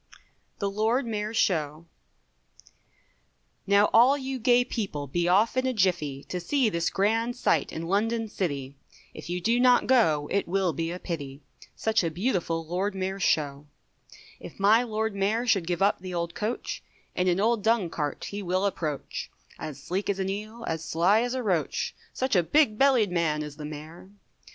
[0.57, 1.85] THE LORD MAYOR'S SHOW.
[3.67, 7.71] Now all you gay people, be off in a jiffy, To see this grand sight
[7.71, 8.73] in London city,
[9.13, 11.43] If you do not go, it will be a pity,
[11.75, 13.67] Such a beautiful Lord Mayor's Show;
[14.39, 16.81] If my Lord Mayor should give up the old coach,
[17.13, 19.29] In an old dung cart he will approach,
[19.59, 23.43] As sleek as an eel, as sly as a roach, Such a big bellied man
[23.43, 24.09] is the mayor.